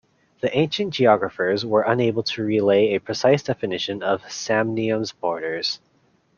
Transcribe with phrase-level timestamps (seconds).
[0.39, 5.79] The ancient geographers were unable to relay a precise definition of Samnium's borders.